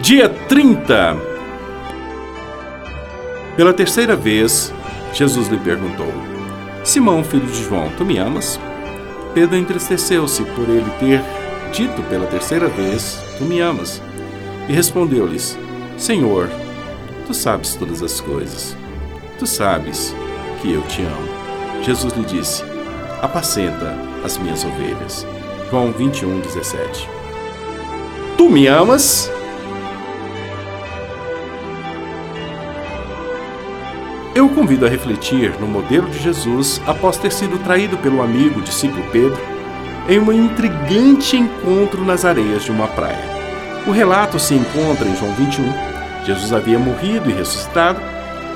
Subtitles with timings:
[0.00, 1.16] Dia 30.
[3.56, 4.72] Pela terceira vez,
[5.12, 6.12] Jesus lhe perguntou:
[6.84, 8.60] Simão, filho de João, tu me amas?
[9.34, 11.20] Pedro entristeceu-se por ele ter
[11.72, 14.00] dito pela terceira vez: Tu me amas.
[14.68, 15.58] E respondeu-lhes:
[15.96, 16.48] Senhor,
[17.26, 18.76] tu sabes todas as coisas.
[19.36, 20.14] Tu sabes
[20.62, 21.82] que eu te amo.
[21.82, 22.62] Jesus lhe disse:
[23.20, 25.26] Apacenta as minhas ovelhas.
[25.68, 27.08] João 21, 17.
[28.36, 29.28] Tu me amas?
[34.38, 38.62] Eu o convido a refletir no modelo de Jesus após ter sido traído pelo amigo
[38.62, 39.36] discípulo Pedro
[40.08, 43.18] em um intrigante encontro nas areias de uma praia.
[43.84, 46.24] O relato se encontra em João 21.
[46.24, 48.00] Jesus havia morrido e ressuscitado.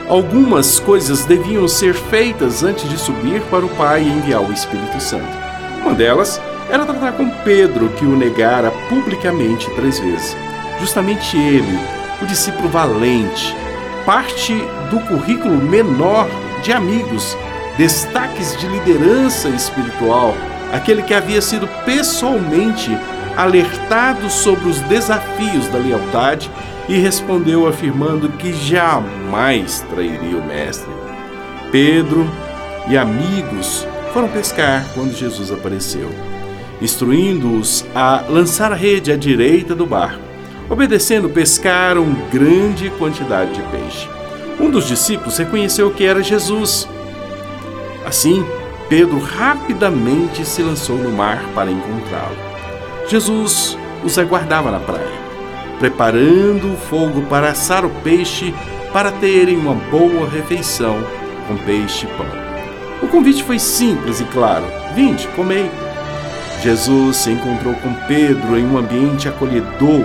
[0.08, 5.00] Algumas coisas deviam ser feitas antes de subir para o Pai e enviar o Espírito
[5.00, 5.36] Santo.
[5.80, 10.36] Uma delas era tratar com Pedro, que o negara publicamente três vezes.
[10.78, 11.76] Justamente ele,
[12.22, 13.52] o discípulo valente,
[14.04, 14.54] parte
[14.90, 16.28] do currículo menor
[16.62, 17.36] de amigos,
[17.76, 20.34] destaques de liderança espiritual,
[20.72, 22.90] aquele que havia sido pessoalmente
[23.36, 26.50] alertado sobre os desafios da lealdade
[26.88, 30.90] e respondeu afirmando que jamais trairia o Mestre.
[31.70, 32.28] Pedro
[32.88, 36.10] e amigos foram pescar quando Jesus apareceu,
[36.80, 40.31] instruindo-os a lançar a rede à direita do barco.
[40.68, 44.08] Obedecendo, pescaram grande quantidade de peixe.
[44.60, 46.88] Um dos discípulos reconheceu que era Jesus.
[48.06, 48.44] Assim,
[48.88, 52.36] Pedro rapidamente se lançou no mar para encontrá-lo.
[53.08, 55.20] Jesus os aguardava na praia,
[55.78, 58.54] preparando o fogo para assar o peixe
[58.92, 61.02] para terem uma boa refeição
[61.48, 62.26] com peixe e pão.
[63.02, 65.70] O convite foi simples e claro: vinde, comei.
[66.62, 70.04] Jesus se encontrou com Pedro em um ambiente acolhedor,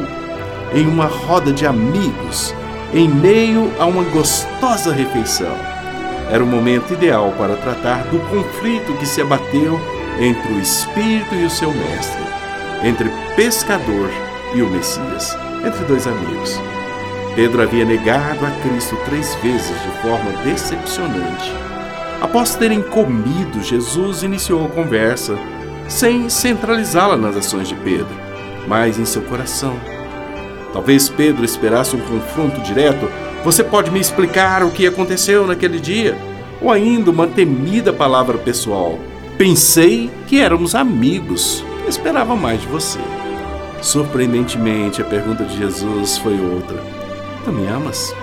[0.77, 2.53] em uma roda de amigos,
[2.93, 5.55] em meio a uma gostosa refeição.
[6.29, 9.79] Era o momento ideal para tratar do conflito que se abateu
[10.19, 12.21] entre o Espírito e o seu mestre,
[12.83, 14.11] entre pescador
[14.53, 15.35] e o Messias,
[15.65, 16.61] entre dois amigos.
[17.33, 21.53] Pedro havia negado a Cristo três vezes de forma decepcionante.
[22.21, 25.35] Após terem comido, Jesus iniciou a conversa,
[25.87, 28.15] sem centralizá-la nas ações de Pedro,
[28.67, 29.96] mas em seu coração.
[30.77, 33.09] Talvez Pedro esperasse um confronto direto
[33.43, 36.15] você pode me explicar o que aconteceu naquele dia?
[36.61, 38.99] Ou ainda uma temida palavra pessoal.
[39.39, 41.65] Pensei que éramos amigos.
[41.87, 42.99] Esperava mais de você.
[43.81, 46.79] Surpreendentemente, a pergunta de Jesus foi outra:
[47.43, 48.13] Tu me amas?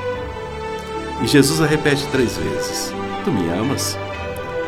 [1.25, 2.94] E Jesus a repete três vezes:
[3.25, 3.98] Tu me amas?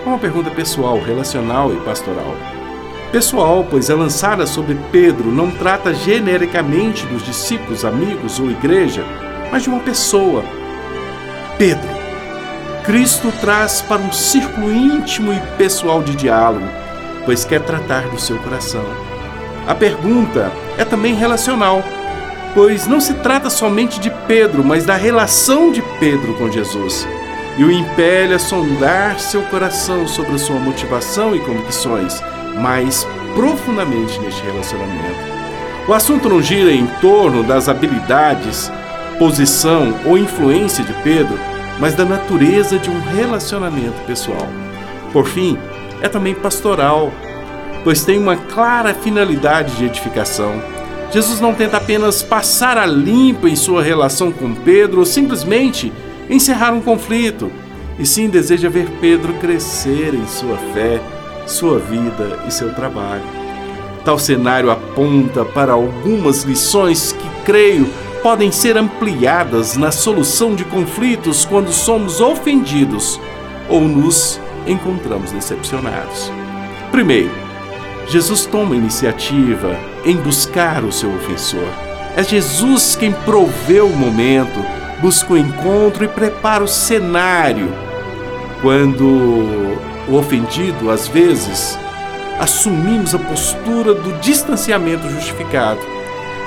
[0.04, 2.34] É uma pergunta pessoal, relacional e pastoral.
[3.12, 9.04] Pessoal, pois é lançada sobre Pedro, não trata genericamente dos discípulos, amigos ou igreja,
[9.50, 10.44] mas de uma pessoa.
[11.56, 11.88] Pedro.
[12.84, 16.66] Cristo traz para um círculo íntimo e pessoal de diálogo,
[17.24, 18.84] pois quer tratar do seu coração.
[19.66, 21.82] A pergunta é também relacional,
[22.54, 27.06] pois não se trata somente de Pedro, mas da relação de Pedro com Jesus.
[27.56, 32.22] E o impele a sondar seu coração sobre a sua motivação e convicções,
[32.56, 35.36] mais profundamente neste relacionamento.
[35.88, 38.70] O assunto não gira em torno das habilidades
[39.18, 41.38] posição ou influência de Pedro,
[41.78, 44.48] mas da natureza de um relacionamento pessoal.
[45.12, 45.58] Por fim,
[46.00, 47.12] é também pastoral,
[47.84, 50.62] pois tem uma clara finalidade de edificação.
[51.10, 55.92] Jesus não tenta apenas passar a limpo em sua relação com Pedro ou simplesmente
[56.28, 57.50] encerrar um conflito,
[57.98, 61.00] e sim deseja ver Pedro crescer em sua fé,
[61.46, 63.24] sua vida e seu trabalho.
[64.04, 67.86] Tal cenário aponta para algumas lições que creio
[68.22, 73.20] podem ser ampliadas na solução de conflitos quando somos ofendidos
[73.68, 76.30] ou nos encontramos decepcionados.
[76.90, 77.30] Primeiro,
[78.08, 81.68] Jesus toma iniciativa em buscar o seu ofensor.
[82.16, 84.64] É Jesus quem proveu o momento,
[85.00, 87.85] busca o encontro e prepara o cenário.
[88.62, 89.04] Quando
[90.08, 91.78] o ofendido, às vezes,
[92.38, 95.96] assumimos a postura do distanciamento justificado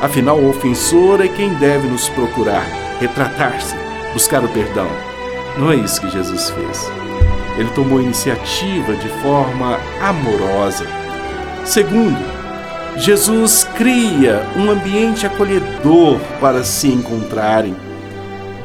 [0.02, 2.66] Afinal, o ofensor é quem deve nos procurar,
[3.02, 3.76] retratar-se,
[4.14, 4.88] buscar o perdão.
[5.58, 6.90] Não é isso que Jesus fez.
[7.58, 10.86] Ele tomou iniciativa de forma amorosa.
[11.66, 12.18] Segundo,
[12.96, 17.76] Jesus cria um ambiente acolhedor para se encontrarem.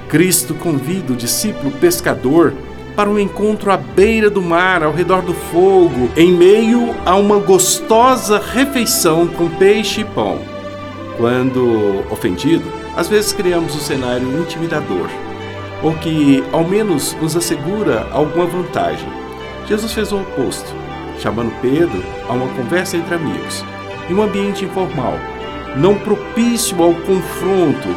[0.08, 2.54] Cristo convida o discípulo pescador
[2.94, 7.38] para um encontro à beira do mar, ao redor do fogo, em meio a uma
[7.38, 10.38] gostosa refeição com peixe e pão.
[11.16, 12.64] Quando ofendido,
[12.96, 15.08] Às vezes criamos um cenário intimidador,
[15.82, 19.08] ou que ao menos nos assegura alguma vantagem.
[19.66, 20.72] Jesus fez o oposto,
[21.18, 23.64] chamando Pedro a uma conversa entre amigos,
[24.08, 25.18] em um ambiente informal,
[25.76, 27.88] não propício ao confronto,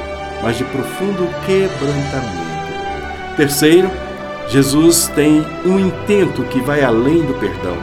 [0.41, 2.47] mas de profundo quebrantamento.
[3.35, 3.91] Terceiro,
[4.49, 7.77] Jesus tem um intento que vai além do perdão.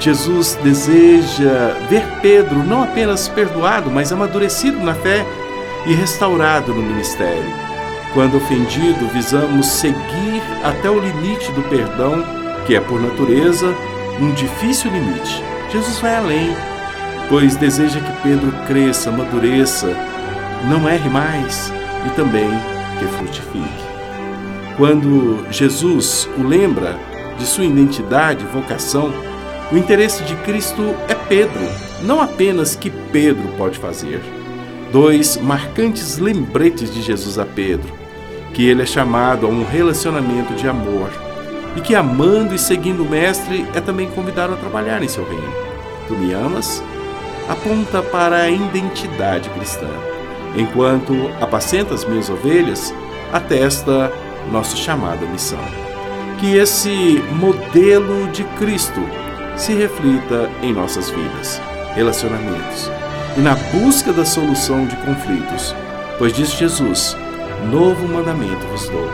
[0.00, 5.24] Jesus deseja ver Pedro não apenas perdoado, mas amadurecido na fé
[5.86, 7.44] e restaurado no ministério.
[8.14, 12.24] Quando ofendido, visamos seguir até o limite do perdão,
[12.66, 13.74] que é por natureza
[14.20, 15.42] um difícil limite.
[15.70, 16.56] Jesus vai além,
[17.28, 19.88] pois deseja que Pedro cresça, amadureça,
[20.68, 21.72] não erre mais
[22.06, 22.50] e também
[22.98, 23.87] que frutifique.
[24.78, 26.96] Quando Jesus o lembra
[27.36, 29.12] de sua identidade e vocação,
[29.72, 31.60] o interesse de Cristo é Pedro,
[32.04, 34.22] não apenas que Pedro pode fazer.
[34.92, 37.92] Dois marcantes lembretes de Jesus a Pedro:
[38.54, 41.10] que ele é chamado a um relacionamento de amor
[41.74, 45.52] e que, amando e seguindo o Mestre, é também convidado a trabalhar em seu reino.
[46.06, 46.84] Tu me amas?
[47.48, 49.88] Aponta para a identidade cristã.
[50.56, 52.94] Enquanto apacenta as minhas ovelhas,
[53.32, 54.12] atesta
[54.50, 55.60] nosso chamado à missão.
[56.38, 59.00] Que esse modelo de Cristo
[59.56, 61.60] se reflita em nossas vidas,
[61.94, 62.90] relacionamentos
[63.36, 65.74] e na busca da solução de conflitos,
[66.18, 67.16] pois diz Jesus:
[67.70, 69.10] Novo mandamento vos dou,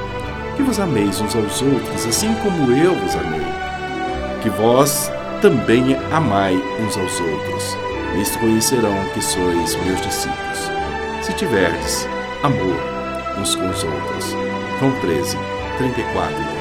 [0.57, 3.47] que vos ameis uns aos outros, assim como eu vos amei.
[4.43, 5.11] Que vós
[5.41, 7.77] também amai uns aos outros.
[8.15, 10.71] Nisto conhecerão que sois meus discípulos,
[11.23, 12.07] se tiverdes
[12.43, 12.77] amor
[13.39, 14.64] uns com os outros.
[14.79, 15.39] João 13,
[15.79, 16.54] 34 e